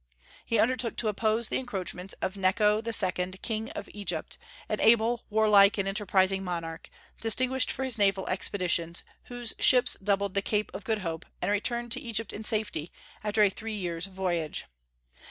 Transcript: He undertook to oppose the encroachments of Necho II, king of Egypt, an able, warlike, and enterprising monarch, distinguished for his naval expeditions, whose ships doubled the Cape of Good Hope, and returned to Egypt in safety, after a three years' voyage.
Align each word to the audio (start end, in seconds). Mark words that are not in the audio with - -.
He 0.43 0.57
undertook 0.57 0.95
to 0.97 1.09
oppose 1.09 1.49
the 1.49 1.59
encroachments 1.59 2.15
of 2.23 2.35
Necho 2.35 2.81
II, 2.83 3.31
king 3.43 3.69
of 3.75 3.87
Egypt, 3.93 4.39
an 4.67 4.81
able, 4.81 5.25
warlike, 5.29 5.77
and 5.77 5.87
enterprising 5.87 6.43
monarch, 6.43 6.89
distinguished 7.21 7.69
for 7.71 7.83
his 7.83 7.99
naval 7.99 8.27
expeditions, 8.27 9.03
whose 9.25 9.53
ships 9.59 9.95
doubled 10.03 10.33
the 10.33 10.41
Cape 10.41 10.71
of 10.73 10.85
Good 10.85 11.03
Hope, 11.05 11.27
and 11.39 11.51
returned 11.51 11.91
to 11.91 11.99
Egypt 12.01 12.33
in 12.33 12.43
safety, 12.43 12.91
after 13.23 13.43
a 13.43 13.49
three 13.51 13.75
years' 13.77 14.07
voyage. 14.07 14.65